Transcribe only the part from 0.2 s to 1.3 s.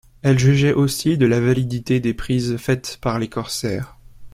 Elle jugeait aussi de